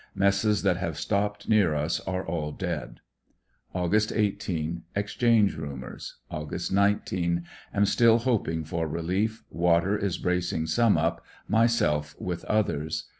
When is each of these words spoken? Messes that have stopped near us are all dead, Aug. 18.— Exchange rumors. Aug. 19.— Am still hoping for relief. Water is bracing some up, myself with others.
Messes 0.15 0.63
that 0.63 0.77
have 0.77 0.97
stopped 0.97 1.47
near 1.47 1.75
us 1.75 1.99
are 2.07 2.25
all 2.25 2.51
dead, 2.51 3.01
Aug. 3.75 4.11
18.— 4.15 4.81
Exchange 4.95 5.55
rumors. 5.55 6.17
Aug. 6.31 6.71
19.— 6.71 7.45
Am 7.75 7.85
still 7.85 8.17
hoping 8.17 8.63
for 8.63 8.87
relief. 8.87 9.43
Water 9.51 9.95
is 9.95 10.17
bracing 10.17 10.65
some 10.65 10.97
up, 10.97 11.23
myself 11.47 12.19
with 12.19 12.43
others. 12.45 13.09